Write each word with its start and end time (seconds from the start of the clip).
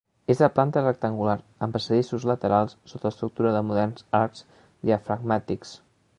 És 0.33 0.39
de 0.43 0.47
planta 0.53 0.81
rectangular 0.85 1.35
amb 1.67 1.77
passadissos 1.77 2.25
laterals 2.31 2.75
sota 2.93 3.09
l'estructura 3.11 3.53
de 3.59 3.63
moderns 3.69 4.09
arcs 4.23 4.45
diafragmàtics. 4.91 5.79